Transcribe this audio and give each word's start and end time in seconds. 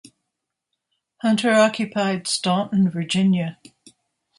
Hunter 1.21 1.51
occupied 1.53 2.25
Staunton, 2.27 2.89
Virginia. 2.89 3.59